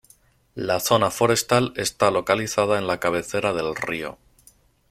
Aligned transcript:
La 0.55 0.79
zona 0.79 1.11
forestal 1.11 1.73
está 1.75 2.09
localizada 2.09 2.79
en 2.79 2.87
la 2.87 2.99
cabecera 2.99 3.53
del 3.53 3.75
río. 3.75 4.17